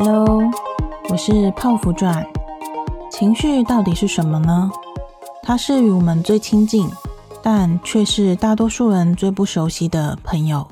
[0.00, 0.48] Hello，
[1.10, 2.24] 我是泡芙钻。
[3.10, 4.70] 情绪到底是什么呢？
[5.42, 6.88] 它是与我们最亲近，
[7.42, 10.68] 但却是大多数人最不熟悉的朋友。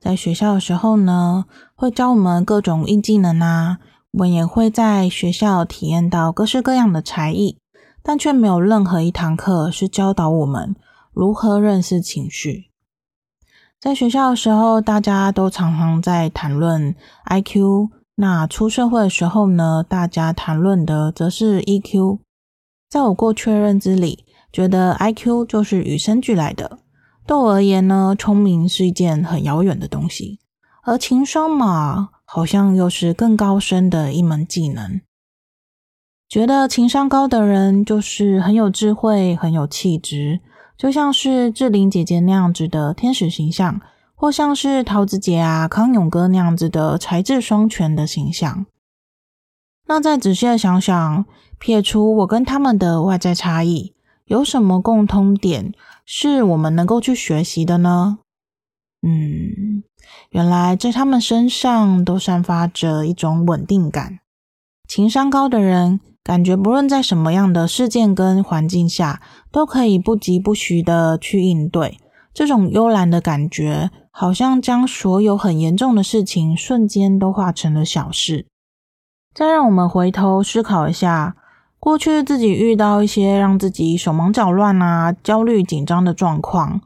[0.00, 1.44] 在学校的时候呢，
[1.76, 3.78] 会教我们各种硬技能啊，
[4.10, 7.60] 我们也会在学校体验到各式各样的才艺，
[8.02, 10.74] 但却没有任何一堂课是教导我们
[11.12, 12.72] 如何认识情绪。
[13.78, 16.96] 在学校的时候，大家都常常在谈论
[17.26, 17.90] IQ。
[18.18, 22.18] 那出社会的时候呢，大家谈论的则是 EQ。
[22.88, 26.78] 在我过去的认知里，觉得 IQ 就是与生俱来的。
[27.26, 30.38] 对我而言呢，聪明是一件很遥远的东西，
[30.84, 35.00] 而情商嘛，好像又是更高深的一门技能。
[36.28, 40.40] 觉得情商高的人就是很有智慧、很有气质，
[40.78, 43.80] 就像是志玲姐姐那样子的天使形象。
[44.16, 48.66] 或像是桃子姐啊、康永哥那样子的才智双全的形象。
[49.86, 51.24] 那再仔细的想想，
[51.58, 55.72] 撇除我跟他们的外在差异，有什么共通点
[56.04, 58.18] 是我们能够去学习的呢？
[59.02, 59.84] 嗯，
[60.30, 64.18] 原来在他们身上都散发着一种稳定感。
[64.88, 69.22] 情商高的人，感觉不论在什么样的事件跟环境下，
[69.52, 71.98] 都可以不疾不徐的去应对。
[72.34, 78.46] 这种悠然的感觉，好像将所有很严重的事情瞬间都化成了小事。
[79.34, 81.36] 再让我们回头思考一下，
[81.78, 86.80] 过去自己遇到一些让自己手忙脚乱啊、焦虑紧张的状况，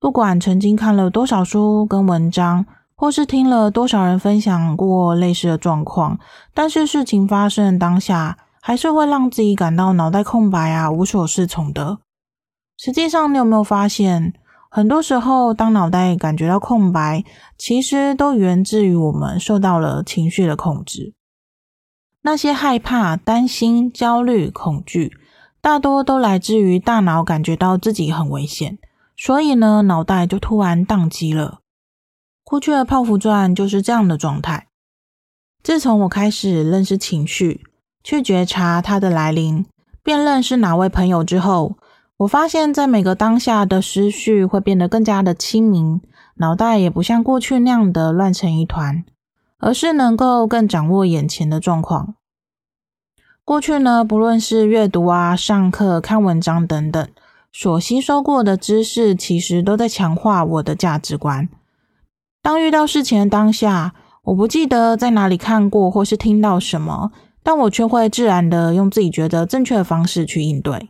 [0.00, 2.64] 不管曾经看了多少书跟文章，
[2.96, 6.18] 或是听了多少人分享过类似的状况，
[6.54, 11.98] 但是事情发生的当下，还是会让自己感到脑袋空白啊、无所适从的。
[12.78, 14.32] 实际上，你有没有发现？
[14.76, 17.22] 很多时候，当脑袋感觉到空白，
[17.56, 21.14] 其实都源自于我们受到了情绪的控制。
[22.22, 25.16] 那些害怕、担心、焦虑、恐惧，
[25.60, 28.76] 大多都来自于大脑感觉到自己很危险，
[29.16, 31.60] 所以呢，脑袋就突然宕机了。
[32.42, 34.66] 过去的泡芙传就是这样的状态。
[35.62, 37.64] 自从我开始认识情绪，
[38.02, 39.64] 去觉察它的来临，
[40.02, 41.76] 辨认是哪位朋友之后，
[42.18, 46.00] 我发现，在每个当下的思绪会变得更加的清明，
[46.36, 49.04] 脑袋也不像过去那样的乱成一团，
[49.58, 52.14] 而是能够更掌握眼前的状况。
[53.44, 57.08] 过去呢，不论是阅读啊、上课、看文章等等，
[57.52, 61.48] 所吸收过的知识，其实都在强化我的价值观。
[62.40, 63.92] 当遇到事情的当下，
[64.22, 67.10] 我不记得在哪里看过或是听到什么，
[67.42, 70.88] 但我却会自然的用自己觉得正确的方式去应对。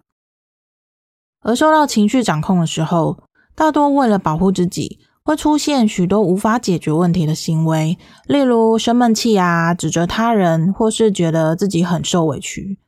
[1.45, 3.19] 而受到情绪掌控的时候，
[3.55, 7.97] 大多为了保护自己，会出现许多无法解决问题的行为，
[8.27, 12.79] 例如生闷气啊、指责他人，或是觉得自己很受委屈。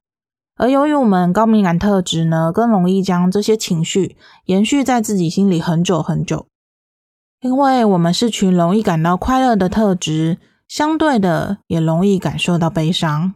[0.56, 6.46] 而由于我们高敏感特质呢，更容易将这些情绪延续在自己心里很久很久。
[7.42, 13.34] 因为我们是群容易感到快乐的特质，相对的也容易感受到悲伤。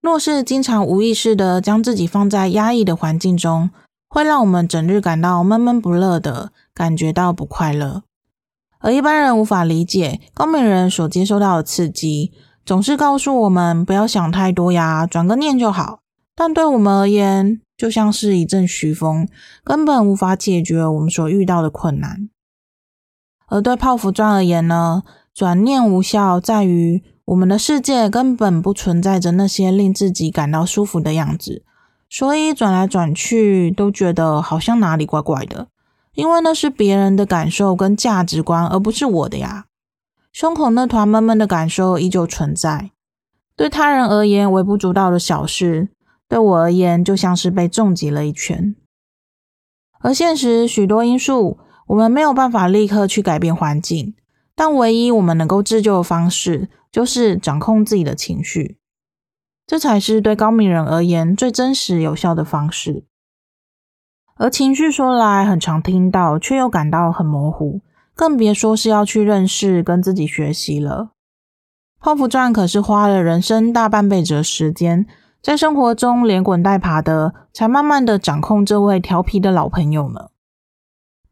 [0.00, 3.70] 若是经常无意识的将自己放在压抑的环境中，
[4.16, 8.02] 会让我们整日感到闷闷不乐的，感觉到不快乐。
[8.78, 12.32] 而一般人无法理解高敏人所接收到的刺激，
[12.64, 16.00] 总是告诉我们不要想太多呀，转个念就好。
[16.34, 19.28] 但对我们而言，就像是一阵徐风，
[19.62, 22.30] 根本无法解决我们所遇到的困难。
[23.48, 25.02] 而对泡芙钻而言呢，
[25.34, 31.66] 转念无效，在于我们的世界根本不存在着那些令自己感到舒服的样子。
[32.18, 35.68] 所以转来转去都觉得好像哪里怪怪的，
[36.14, 39.66] 因为那是别人的感受跟价值观，而不是我的呀。
[40.32, 42.90] 胸口那团闷闷的感受依旧存在。
[43.54, 45.90] 对他人而言微不足道的小事，
[46.26, 48.74] 对我而言就像是被重击了一拳。
[50.00, 51.58] 而现实许多因素，
[51.88, 54.14] 我们没有办法立刻去改变环境，
[54.54, 58.78] 但唯一我们能够自救的方式，就是掌控自己的情绪。
[59.66, 63.04] 这才是对高敏人而言最真实有效的方式。
[64.36, 67.80] 而情绪说来很常听到，却又感到很模糊，
[68.14, 71.10] 更别说是要去认识跟自己学习了。
[71.98, 75.06] 泡芙钻可是花了人生大半辈子的时间，
[75.42, 80.28] 在生活中连滚带爬的，才慢慢的掌控这位调皮的老朋友呢。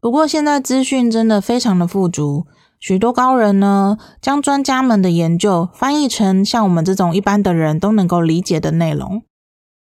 [0.01, 2.47] 不过现在资讯真的非常的富足。
[2.87, 9.23] 许多高人呢，将专家们的研究翻译成像我们这种一般的人都能够理解的内容。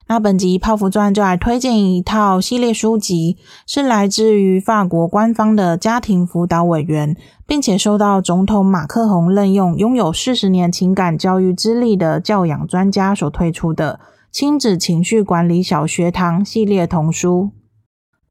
[0.07, 3.36] 那本集泡芙传就来推荐一套系列书籍，
[3.68, 14.00] 是来自于法国官方的家庭辅导委员，并且受到总统马克宏任用，拥有四十年情感教育资历的教养专家所推出的
[14.31, 17.51] 亲子情绪管理小学堂系列童书。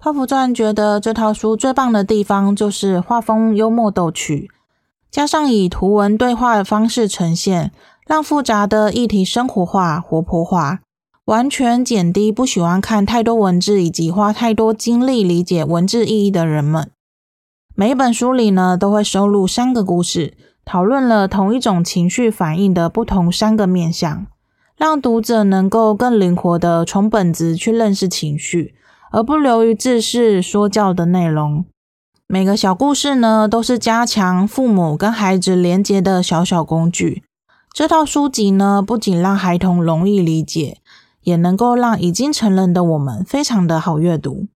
[0.07, 4.49] 泡芙传觉得这套书最棒的地方就是画风幽默逗趣，
[5.11, 7.73] 加上以图文对话的方式呈现，
[8.07, 10.79] 让复杂的议题生活化、活泼化。
[11.25, 16.89] 完全减低不喜欢看太多文字以及花太多精力理解文字意义的人们。
[17.75, 24.29] 每一本书里呢，都会收录三个故事，讨论了同一种情绪反应的不同三个面向，
[24.77, 28.77] 让读者能够更灵活的从本质去认识情绪，
[29.11, 31.65] 而不流于自是说教的内容。
[32.27, 37.23] 每个小故事呢，都是加强父母跟孩子连结的小小工具。
[37.73, 40.79] 这套书籍呢，不仅让孩童容易理解。
[41.27, 44.47] 也能够让已经成人的我们非常的好阅读。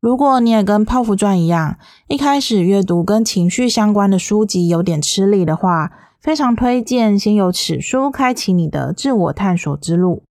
[0.00, 1.78] 如果你也跟泡芙传一样，
[2.08, 10.24] 一开始阅读跟情绪相关的书籍有点吃力的话，非常推荐先由此书开启你的自我探索之路。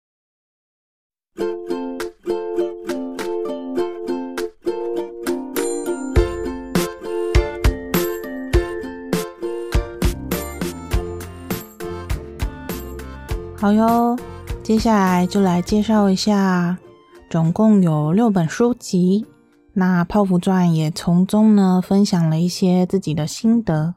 [13.66, 14.16] 好哟。
[14.62, 16.78] 接下来就来介绍一下，
[17.28, 19.26] 总共有六本书籍。
[19.74, 23.96] 那泡芙传也从中呢分享了一些自己的心得。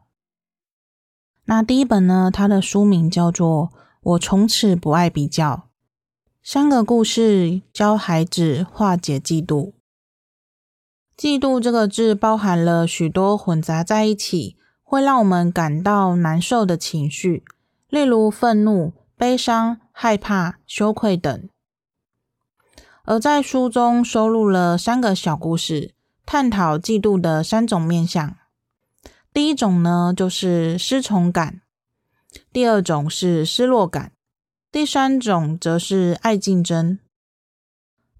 [1.44, 3.68] 那第一本呢，它的书名叫做
[4.00, 5.50] 《我从此不爱比较》，
[6.42, 9.72] 三个故事教孩子化解嫉妒。
[11.14, 17.44] 嫉妒这个字包含了许多混杂在一起，会让我们感到难受的情绪，
[17.90, 18.94] 例如愤怒。
[19.18, 21.48] 悲伤、害怕、羞愧等，
[23.02, 25.92] 而在书中收录了三个小故事，
[26.24, 28.36] 探讨嫉妒的三种面相。
[29.32, 31.54] 第一种呢，就是失宠感；
[32.52, 34.12] 第二种是失落感；
[34.70, 37.00] 第三种则是爱竞争。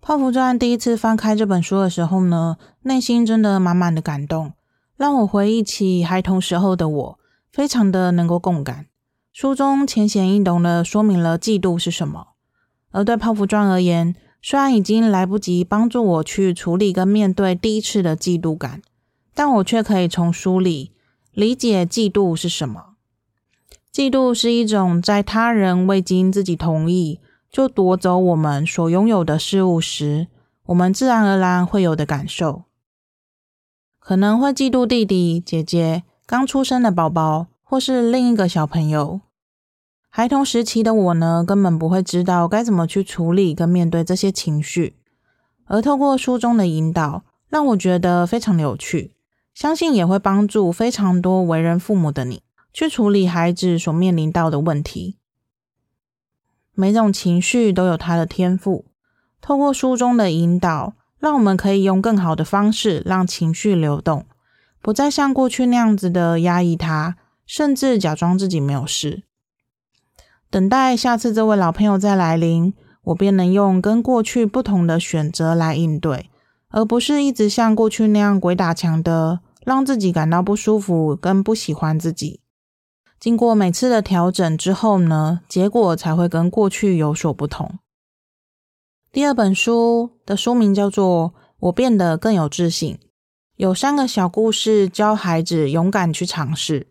[0.00, 4.54] 泡芙钻第一次翻开这本书的时候呢，内心真的满满的感动，
[4.96, 7.18] 让我回忆起孩童时候的我，
[7.52, 8.87] 非常的能够共感。
[9.40, 12.30] 书中浅显易懂的说明了嫉妒是什么，
[12.90, 18.82] 而对泡芙钻而言，虽然已经来不及帮助我去处理跟面对第一次的嫉妒感，
[19.34, 20.90] 但我却可以从书里
[21.30, 22.94] 理解嫉妒是什么。
[23.92, 30.26] 嫉妒是一种在他人未经自己同意就夺走我们所拥有的事物时，
[30.64, 32.64] 我们自然而然会有的感受，
[34.00, 39.20] 可能会嫉妒弟弟、姐姐、刚出生的宝宝，或是另一个小朋友。
[40.18, 44.96] 孩童时期的我呢，根本不会知道该怎么去处理跟面对这些情绪，
[45.66, 49.14] 而透过书中的引导，让我觉得非常有趣，
[49.54, 52.42] 相信也会帮助非常多为人父母的你
[52.72, 55.18] 去处理孩子所面临到的问题。
[56.74, 58.86] 每种情绪都有它的天赋，
[59.40, 64.26] 透过书中的引导，让我们可以用更好的方式让情绪流动，
[64.82, 67.16] 不再像过去那样子的压抑它，
[67.46, 69.22] 甚至假装自己没有事。
[70.50, 72.72] 等待下次这位老朋友再来临，
[73.04, 76.30] 我便能用跟过去不同的选择来应对，
[76.70, 82.40] 而不是一直像过去那样鬼打墙的，让自己感到不舒服跟不喜欢自己。
[83.20, 87.78] 经过每次的调整之后呢，结果才会跟过去有所不同。
[89.12, 92.94] 第二本书的书名叫做《我变得更有自信》，
[93.56, 96.86] 有三个小故事教孩子勇敢去尝试。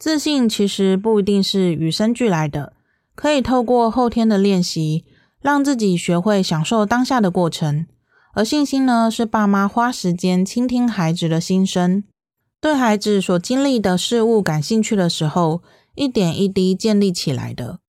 [0.00, 2.72] 自信其实不一定是与生俱来的，
[3.14, 5.04] 可以透过后天的练习，
[5.42, 7.86] 让自己学会享受当下的过程。
[8.32, 12.02] 而信心呢，是爸妈花时间倾听孩子的心声，
[12.62, 15.62] 对孩子所经历的事物感兴趣的时候，
[15.94, 17.80] 一点一滴建立起来的。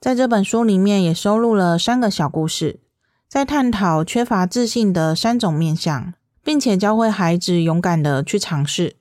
[0.00, 2.80] 在这本书里面也收录了三个小故事，
[3.28, 8.96] 在探讨缺乏自信的三种面向，并且教会孩子勇敢的去尝试。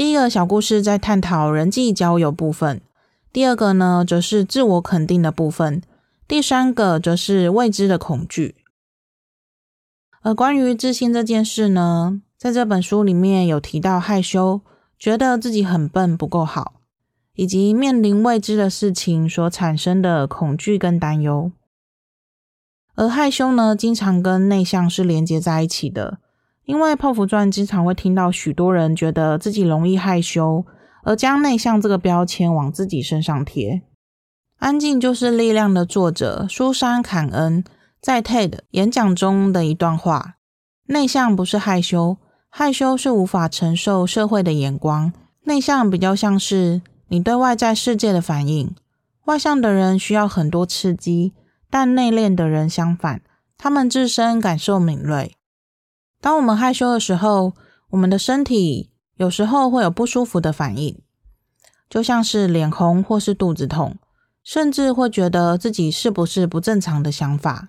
[0.00, 2.80] 第一个小故事在探讨人际交友部分，
[3.30, 5.82] 第二个呢则是自我肯定的部分，
[6.26, 8.56] 第三个则是未知的恐惧。
[10.22, 14.62] 而关于自信这件事呢，在这本书里面有提到害羞，
[14.98, 16.80] 觉得自己很笨不够好，
[17.34, 21.52] 以及面临未知的事情所产生的恐惧跟担忧。
[22.94, 26.20] 而害羞呢，经常跟内向是连接在一起的。
[26.70, 30.64] 因为泡芙传经常会听到许多人觉得自己容易害羞，
[31.02, 33.82] 而将内向这个标签往自己身上贴。
[34.60, 37.64] 安静就是力量的作者苏珊·坎恩
[38.00, 40.36] 在 TED 演讲中的一段话：
[40.86, 45.12] 内向不是害羞，害羞是无法承受社会的眼光。
[45.46, 48.72] 内向比较像是你对外在世界的反应。
[49.24, 51.32] 外向的人需要很多刺激，
[51.68, 53.22] 但内敛的人相反，
[53.58, 55.34] 他们自身感受敏锐。
[56.20, 57.54] 当我们害羞的时候，
[57.90, 61.00] 我们的身体有时候会有不舒服的反应，
[61.88, 63.96] 就像是脸红或是肚子痛。
[64.42, 67.68] 甚至会觉得自己是不是不正常的想法。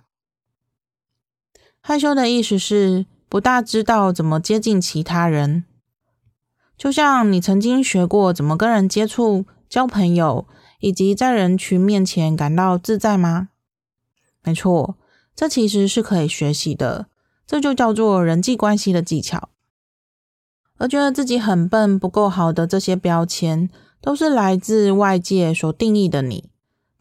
[1.81, 5.65] 害羞的意思是不大知道怎么接近其他人，
[6.77, 10.47] 就像你曾经学过怎么跟人接触、交朋友，
[10.79, 13.49] 以及在人群面前感到自在吗？
[14.41, 14.97] 没错，
[15.35, 17.07] 这其实是可以学习的，
[17.51, 19.49] 这就叫做人际关系的技巧。
[20.77, 26.49] 而觉得自己很笨、不够好的这些标签，都是来自外界所定义的你。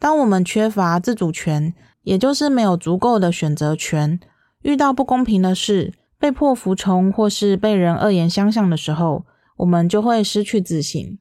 [0.01, 4.19] 当我们缺乏自主权，也就是没有足够的选择权，
[4.63, 9.25] 遇到不公平的事，被迫服从，或是被人恶言相向的时候，
[9.59, 11.21] 我们就会失去自信。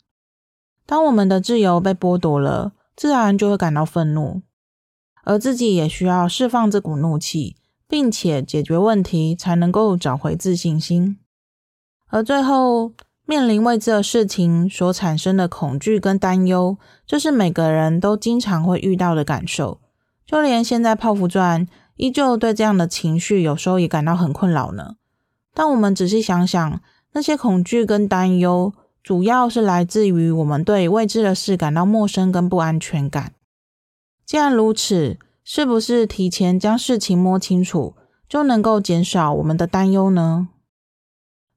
[0.88, 4.41] 当我们的自由被剥夺了，自然就会感到愤怒，
[5.24, 7.57] 而自己也需要释放这股怒气，
[7.89, 11.17] 并且解决问题，才能够找回自信心。
[12.08, 12.93] 而最后，
[13.25, 16.77] 面临未知的事情所产生的恐惧跟担忧，
[17.08, 19.81] 这是每个人都经常会遇到的感受。
[20.25, 24.96] 就连现在泡芙传依旧对这样的情绪，有时候也感到很困扰呢。
[25.55, 26.81] 但我们仔细想想，
[27.13, 33.34] 那些恐惧跟担忧，主要是来自于我们对未知的事感到陌生跟不安全感。
[34.25, 35.17] 既然如此，
[35.51, 37.96] 是不是提前将事情摸清楚，
[38.29, 40.50] 就能够减少我们的担忧呢？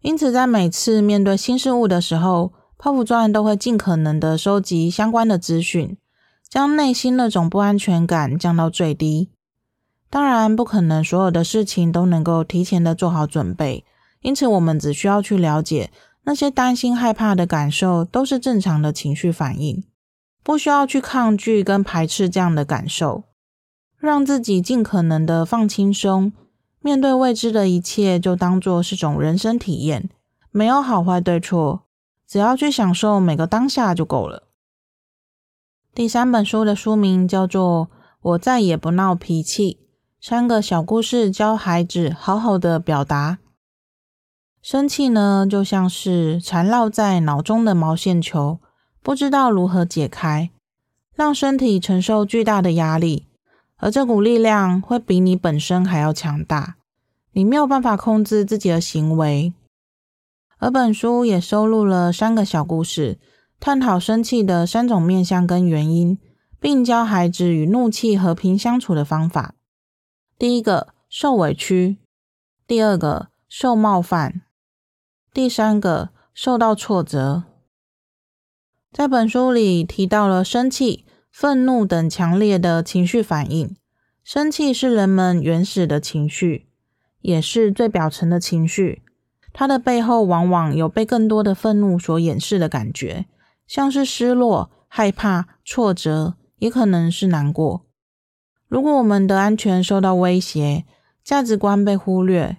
[0.00, 5.98] 因此，在每次面对新事物的时候，泡芙钻都会尽可能的收集相关的资讯，
[6.48, 9.28] 将内心那种不安全感降到最低。
[10.08, 13.84] 当然，不可能所有的事情都能够提前的做好准备，
[14.22, 15.90] 因此我们只需要去了解
[16.22, 19.84] 那些担心、害怕的感受都是正常的情绪反应，
[20.42, 23.24] 不需要去抗拒跟排斥这样的感受，
[24.02, 26.32] 让自己尽可能的放轻松。
[26.80, 30.10] 面对未知的一切，就当做是种人生体验，
[30.50, 31.82] 没有好坏对错，
[32.26, 34.48] 只要去享受每个当下就够了。
[35.94, 37.86] 第三本书的书名叫做
[38.22, 39.78] 《我再也不闹脾气》，
[40.26, 43.38] 三个小故事教孩子好好的表达。
[44.60, 48.58] 生气呢，就像是缠绕在脑中的毛线球，
[49.00, 50.50] 不知道如何解开，
[51.14, 53.26] 让身体承受巨大的压力。
[53.82, 56.76] 而这股力量会比你本身还要强大，
[57.32, 59.52] 你没有办法控制自己的行为。
[60.58, 63.18] 而本书也收录了三个小故事，
[63.58, 66.16] 探讨生气的三种面向跟原因，
[66.60, 69.56] 并教孩子与怒气和平相处的方法。
[70.38, 71.96] 第一个，受委屈；
[72.68, 74.42] 第二个，受冒犯；
[75.34, 77.42] 第三个，受到挫折。
[78.92, 81.04] 在本书里提到了生气。
[81.32, 83.74] 愤怒等强烈的情绪反应，
[84.22, 86.66] 生气是人们原始的情绪，
[87.22, 89.02] 也是最表层的情绪。
[89.54, 93.24] 它的背后往往有被更多的愤怒所掩饰的感觉，
[93.66, 97.86] 像是失落、害怕、挫折，也可能是难过。
[98.68, 100.84] 如果我们的安全受到威胁，
[101.24, 102.58] 价值观被忽略，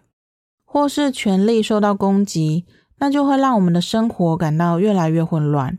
[0.65, 2.65] 或是权力受到攻击，
[2.97, 5.77] 那就会让我们的生活感到越来越混乱。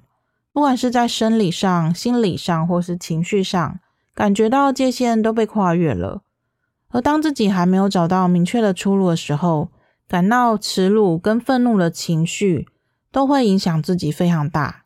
[0.55, 3.81] 不管是在生理上、心理上，或是情绪上，
[4.15, 6.23] 感觉到界限都被跨越了。
[6.91, 9.73] 而当自己还没有找到明确的出路的时候，
[10.07, 12.69] 感到耻辱跟愤怒的情绪
[13.11, 14.85] 都会影响自己非常大。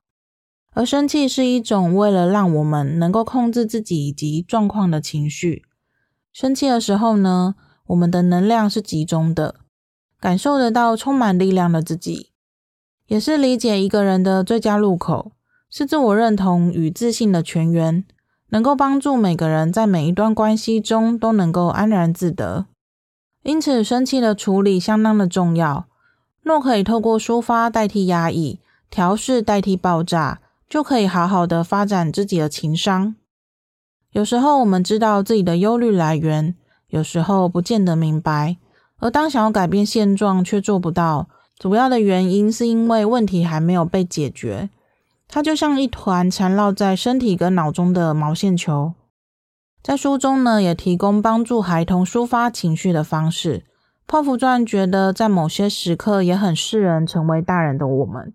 [0.73, 5.67] 而生气是一种为了让我们能够控制自己以及状况的情绪。
[6.33, 7.57] 生气的时候呢，
[7.89, 9.57] 我们的能量是集中的，
[10.19, 12.31] 感受得到充满力量的自己，
[13.09, 15.33] 也是理解一个人的最佳入口。
[15.71, 18.05] 是自我认同与自信的泉源，
[18.49, 22.67] 能够帮助每个人在每一段关系中都能够安然自得。
[23.43, 25.87] 因此，生气的处理相当的重要。
[26.43, 33.15] 若可以透过抒发代替压抑，调试代替爆炸，就可以好好的发展自己的情商。
[34.13, 36.55] 有时候我们知道自己的忧虑来源，
[36.89, 38.57] 有时候不见得明白。
[39.01, 44.71] 而当想要改变现状却做不到，主要的原因是因为问题还没有被解决。
[45.29, 48.95] 它就像一团缠绕在身体跟脑中的毛线球。
[49.83, 53.65] 在书中呢，也提供帮助孩童抒发情绪的方式。
[54.07, 58.33] 泡芙传觉得，在某些时刻也很适人成为大人的我们。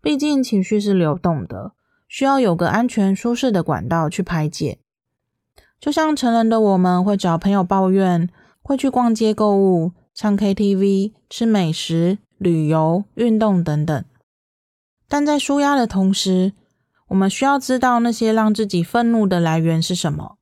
[0.00, 1.72] 毕竟情绪是流动的，
[2.08, 4.80] 需要有个安全舒适的管道去排解。
[5.78, 8.28] 就像成人的我们会找朋友抱怨，
[8.62, 14.04] 会去逛街购物、唱 KTV、吃美食、旅游、运动等等。
[15.12, 16.54] 但在舒压的同时，
[17.08, 20.38] 我们需要知道那些让自己愤怒的来源是什么，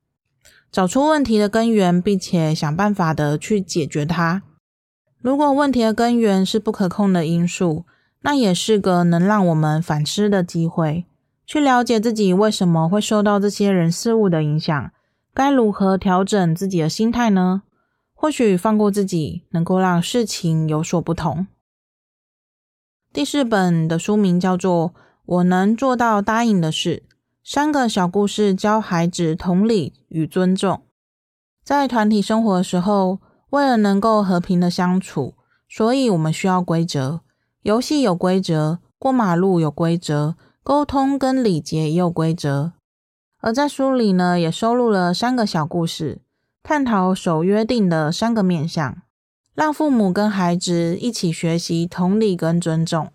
[0.70, 4.42] 找出问题的根源，并且想办法的去解决它。
[5.20, 7.84] 如果问题的根源是不可控的因素，
[8.20, 11.04] 那也是个能让我们反思的机会，
[11.44, 14.92] 去了解自己为什么会受到这些人事物的影响。
[15.34, 17.62] 该如何调整自己的心态呢？
[18.14, 21.48] 或许放过自己，能够让事情有所不同。
[23.12, 24.90] 第四本的书名叫做
[25.26, 27.02] 《我能做到答应的事》，
[27.43, 30.83] 三个小故事教孩子同理与尊重。
[31.64, 33.19] 在团体生活的时候，
[33.50, 35.35] 为了能够和平的相处，
[35.69, 37.23] 所以我们需要规则。
[37.62, 42.75] 游戏有规则，过马路有规则，沟通跟礼节也有规则。
[43.40, 46.23] 而在书里呢，也收录了三个小故事，
[46.62, 49.02] 探讨守约定的三个面向，
[49.61, 53.12] 让父母跟孩子一起学习同理跟尊重。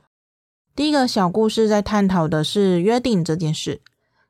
[0.75, 3.81] 第一个小故事在探讨的是约定这件事，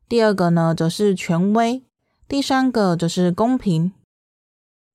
[0.07, 1.83] 第二个呢则是权威，
[2.25, 3.91] 第三个则是公平。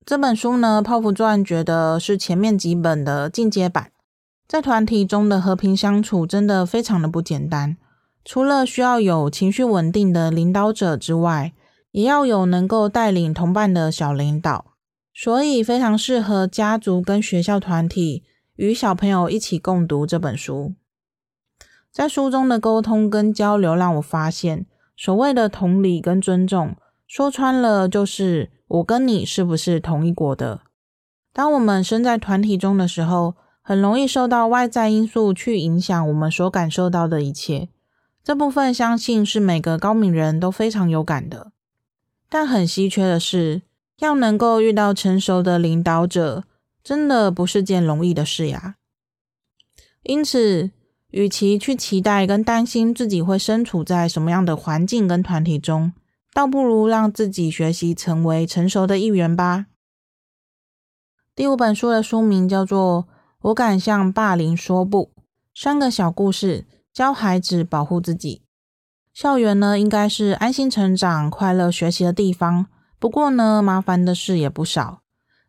[0.06, 3.92] 这本书呢，泡芙传觉得是前面几本的进阶版，
[4.48, 7.76] 在团体中的和平相处真的非常的不简单。
[8.24, 11.52] 除了需要有情绪稳定的领导者之外，
[11.90, 14.69] 也要有能够带领同伴的小领导，
[15.14, 18.24] 所以非常适合家族跟学校团体
[18.56, 20.74] 与小朋友一起共读这本书。
[21.90, 26.76] 在书中的沟通跟交流，让我发现所谓的同理跟尊重，
[27.06, 30.60] 说穿了就是我跟你是不是同一国的。
[31.32, 37.68] 当我们身在团体中的时候，很容易受到外在因素去影响我们所感受到的一切。
[38.22, 41.52] 这部分相信是每个高敏人都非常有感的，
[42.28, 43.62] 但很稀缺的是，
[44.00, 46.44] 要能够遇到成熟的领导者，
[46.82, 48.74] 真的不是件容易的事呀。
[50.02, 50.70] 因此，
[51.10, 55.92] 与其去期待跟担心自己会身处在什么样的环境跟团体中，
[56.34, 59.66] 倒不如让自己学习成为成熟的一员吧。
[61.36, 63.06] 第五本书的书名叫做
[63.42, 65.12] 《我敢向霸凌说不》，
[65.54, 66.66] 三个小故事。
[66.92, 68.42] 教孩子保护自己。
[69.14, 72.66] 校园呢，应该是安心成长、快乐学习的地方。
[73.00, 75.00] 不过呢，麻烦的事也不少。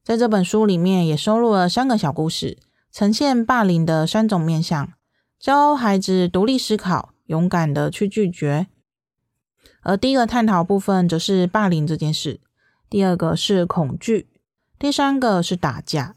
[0.01, 2.57] 在这本书里面，也收录了三个小故事，
[2.93, 4.93] 呈现霸凌的三种面向，
[5.37, 8.67] 教孩子独立思考，勇敢的去拒绝。
[9.81, 12.39] 而第一个探讨部分，则是霸凌这件事；
[12.89, 14.27] 第二个是恐惧；
[14.79, 16.15] 第三个是打架。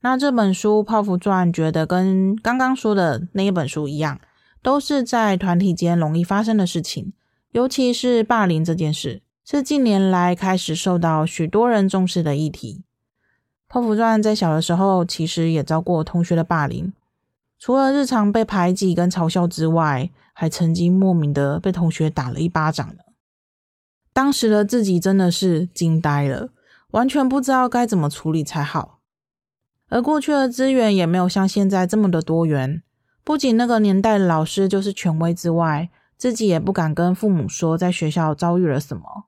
[0.00, 4.20] 那这本书泡芙传觉得跟刚刚说的那一本书一样，
[4.62, 7.12] 都是在团体间容易发生的事情，
[7.50, 12.82] 尤其是霸凌这件事，是近年来开始受到许多人重视的议题。
[13.68, 16.94] 泡芙传在小的时候其实也遭过同学的霸凌，
[17.58, 23.02] 除了日常被排挤跟嘲笑之外，还曾经莫名的被同学打了一巴掌呢。
[24.14, 26.48] 当时的自己真的是惊呆了，
[26.92, 29.00] 完全不知道该怎么处理才好。
[29.90, 32.82] 而过去的资源也没有像现在这么的多元，
[33.22, 39.26] 不仅那个年代的老师就是权威之外，自己也不敢跟父母说在学校遭遇了什么。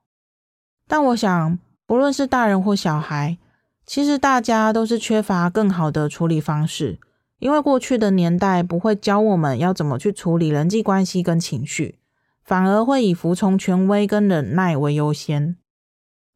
[0.87, 3.37] 但我想，不论是大人或小孩，
[3.85, 6.99] 其实大家都是缺乏更好的处理方式，
[7.39, 11.99] 因为过去的年代不会教我们要怎么去处理人际关系跟情绪，
[12.43, 15.57] 反而会以服从权威跟忍耐为优先。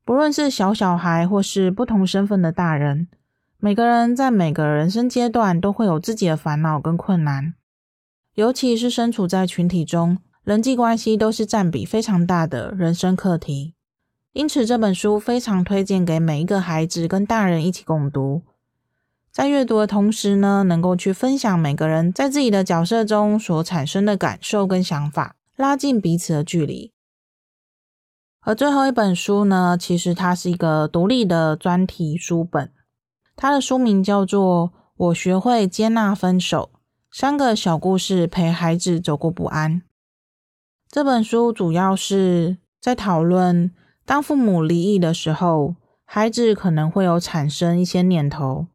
[0.04, 3.08] 不论是小小孩或是不同身份的大人。
[3.64, 7.54] 每个人在每个人生阶段都会有自己的烦恼跟困难，
[8.34, 13.76] 尤其是身处在群体中，人际关系都是占比非常大的人生课题。
[14.34, 18.44] 因此，这本书非常推荐给每一个孩子跟大人一起共读。
[19.30, 26.91] 在阅读的同时呢，能够去分享每个人在自己的角色中所产生的感受跟想法，拉近彼此的距离。
[28.41, 32.72] 而最后一本书呢，其实它是一个独立的专题书本。
[33.36, 36.72] 它的书名叫做《我学会接纳分手》，
[37.12, 39.82] 三个小故事陪孩子走过不安。
[40.89, 43.72] 这本书主要是在讨论，
[44.06, 48.68] 当父母离异的时候，孩子可能会有产生一些念头。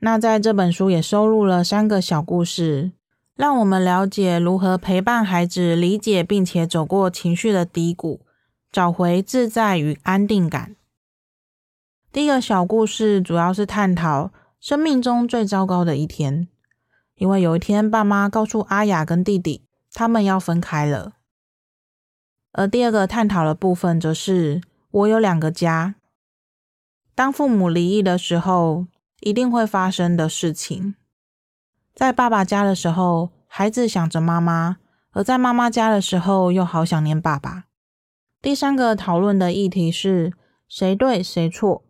[0.00, 2.92] 那在这本书也收录了三个小故事，
[3.36, 8.20] 让我们了解如何陪伴孩子理解并且走过情绪的低谷，
[8.70, 10.76] 找回自在与安定感。
[12.12, 16.48] 第一个小故事主要是探讨生命中最糟糕的一天，
[17.16, 21.12] 因为有一天爸妈告诉阿雅跟弟弟，他们要分开了。
[22.52, 24.60] 而第二个探讨的部分则是
[24.90, 25.94] 我有两个家。
[27.14, 28.86] 当父母离异的时候，
[29.20, 30.94] 一定会发生的事情。
[31.94, 34.76] 在爸爸家的时候，孩子想着妈妈；
[35.12, 37.64] 而在妈妈家的时候，又好想念爸爸。
[38.40, 40.32] 第三个讨论的议题是
[40.66, 41.84] 谁对谁错，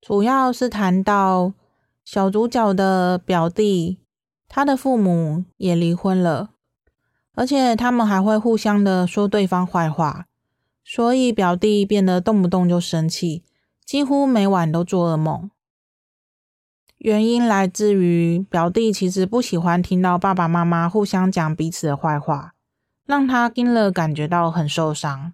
[0.00, 1.52] 主要是谈到
[2.02, 3.98] 小主角的表弟，
[4.48, 6.52] 他的父母也离婚了，
[7.40, 10.26] 而且他们还会互相的说对方坏话，
[10.84, 13.42] 所以表弟变得动不动就生气，
[13.82, 15.50] 几乎每晚都做噩梦。
[16.98, 22.52] 原因来自于表弟其实不喜欢听到爸爸妈妈互相讲彼此的坏话，
[23.06, 25.32] 让他听了感觉到很受伤。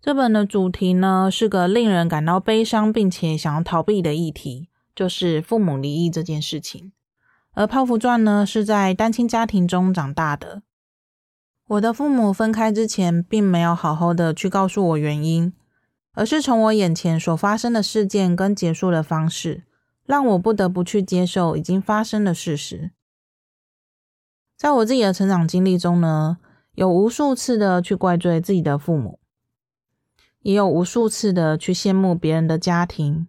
[0.00, 6.92] 这本的主题呢，是个令人感到悲伤并且想要逃避的议题，就是父母离异这件事情。
[7.54, 10.62] 而泡芙传呢，是在单亲家庭中长大的。
[11.66, 15.52] 我的父母分开之前，并没有好好的去告诉我原因，
[16.12, 19.64] 而是从我眼前所发生的事件跟结束的方式。
[20.06, 22.90] 让我不得不去接受已经发生的事实。
[24.54, 26.36] 在我自己的成长经历中呢，
[26.74, 29.18] 有无数次的去怪罪自己的父母，
[30.40, 33.26] 也有无数次的去羡慕别人的家庭。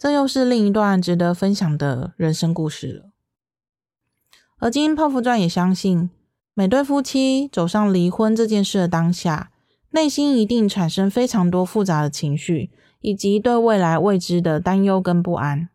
[0.00, 3.10] 这又是另一段值得分享的人生故事了。
[4.58, 6.08] 而今泡芙传也相信，
[6.54, 9.50] 每对夫妻走上离婚这件事的当下，
[9.90, 12.70] 内心一定产生非常多复杂的情绪。
[13.02, 15.70] 以及对未来未知的担忧跟不安。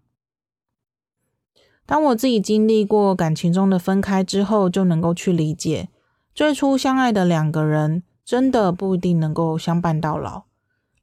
[1.87, 5.89] 当我自己经历过感情中的分开之后，就能够去理解，
[6.35, 10.43] 最初相爱的两个人真的不一定能够相伴到老。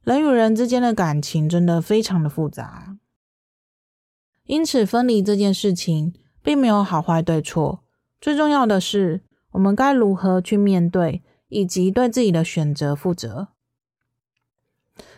[0.03, 2.95] 人与人之间的感情真的非常的复杂，
[4.45, 7.83] 因此分离这件事情并没有好坏对错，
[8.19, 13.47] 最重要的是我们该如何去面对，以及对自己的选择负责。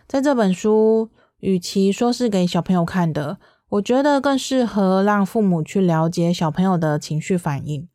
[0.08, 1.10] 在这本书，
[1.40, 7.88] 与其说是给小朋友看的，我觉得更适合让父母去了解小朋友的情绪反应。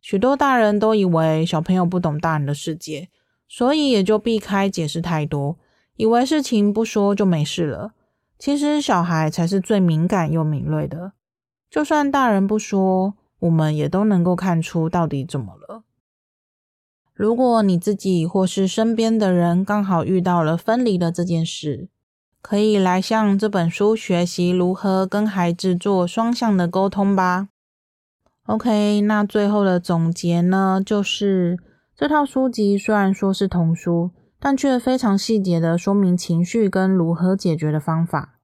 [0.00, 3.08] 许多大人都以为小朋友不懂大人的世界，
[3.48, 5.58] 所以也就避开解释太多，
[5.96, 7.94] 以为事情不说就没事了。
[8.38, 11.12] 其实小孩才是最敏感又敏锐的，
[11.70, 15.82] 就算大人不说，我们也都能够看出到底怎么了。
[17.14, 21.88] 如果你自己或是身边的人刚好遇到了分离的这件事，
[22.42, 27.48] 可以来向这本书学习如何跟孩子做双向的沟通吧。
[28.44, 31.58] OK，那最后的总结呢，就是
[31.96, 38.38] 这套书籍虽然说是童书，但却非常细节的说明情绪跟如何解决的方法。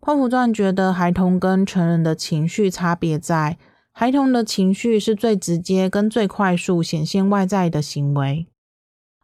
[0.00, 3.58] 泡芙传觉得孩童跟成人的情绪差别在。
[3.92, 8.46] 孩童的情绪是最直接跟最快速显现外在的行为，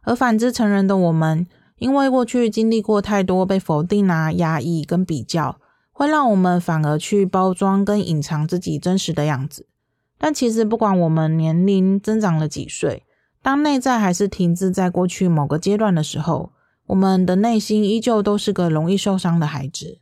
[0.03, 5.59] 而反之，成人的我们，因为过去经历过太多被否定啊、压抑跟比较，
[5.91, 9.65] 会让我们反而去包装跟隐藏自己真实的样子。
[10.19, 13.03] 但其实，不管我们年龄增长了几岁，
[13.47, 16.51] 当内在还是停滞在过去某个阶段的时候，
[16.87, 20.01] 我们的内心依旧都是个容易受伤的孩子。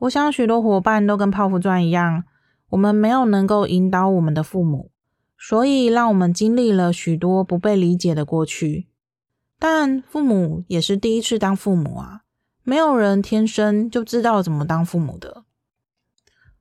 [0.00, 2.24] 我想许多伙伴都跟泡芙传一样。
[2.70, 4.90] 我们没有能够引导我们的父母，
[5.38, 8.88] 所以让我们经历了许多不被理解的过去。
[9.60, 12.22] 但父母也是第一次当父母啊，
[12.64, 15.44] 没有人天生就知道怎么当父母的，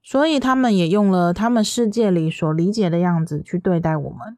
[0.04, 4.38] 所以他们也用了他们世界里所理解的样子去对待我们。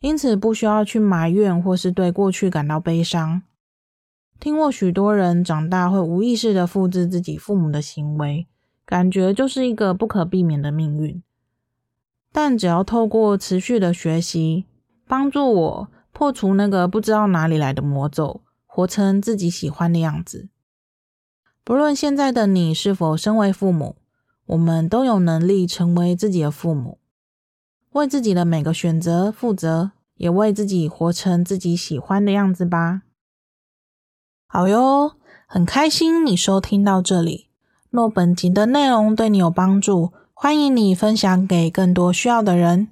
[0.00, 3.42] 因此，不需要去埋怨或是对过去感到悲伤。
[4.40, 8.46] 听过许多人长大会无意识的复制自己父母的行为。
[8.84, 11.22] 感觉就是一个不可避免的命运，
[12.32, 14.64] 但只要透过持续的学习，
[15.06, 20.48] 帮助我破除那个不知道哪里来的魔咒，活成自己喜欢的样子。
[21.62, 23.96] 不论现在的你是否身为父母，
[24.46, 26.97] 我们都有能力成为自己的父母，
[27.92, 33.02] 为自己的每个选择负责，也为自己活成自己喜欢的样子吧。
[34.46, 35.12] 好哟，
[35.46, 37.48] 很开心你收听到这里。
[37.90, 42.88] 若本集的内容对你有帮助，欢迎你分享给更多需要的人。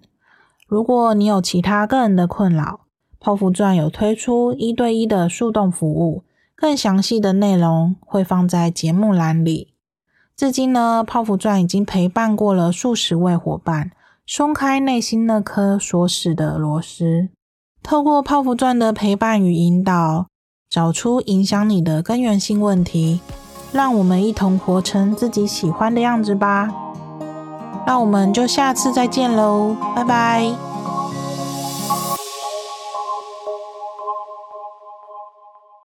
[0.67, 2.81] 如果你有其他个人的困扰，
[3.21, 9.75] 泡芙传有推出一对一的树洞服务，更详细的内容会放在节目栏里。
[10.35, 13.93] 至今呢，泡芙传已经陪伴过了数十位伙伴，
[14.27, 17.29] 松开内心那颗锁死的螺丝，
[17.83, 20.27] 透过泡芙传的陪伴与引导，
[20.69, 23.21] 找出影响你的根源性问题。
[23.73, 26.69] 让我们一同活成自己喜欢的样子吧。
[27.87, 30.76] 那我们就下次再见喽，拜拜。